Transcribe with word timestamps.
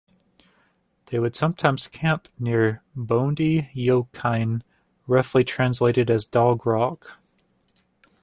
They 1.05 1.19
would 1.19 1.35
sometimes 1.35 1.87
camp 1.87 2.27
near 2.39 2.81
"Boondie 2.97 3.69
Yokine"- 3.75 4.63
roughly 5.05 5.43
translated 5.43 6.09
as 6.09 6.25
Dog 6.25 6.65
Rock. 6.65 7.19